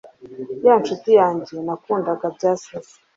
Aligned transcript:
ya 0.65 0.73
nshuti 0.81 1.09
yanjye 1.19 1.55
nakundaga 1.65 2.25
byasaze 2.35 2.93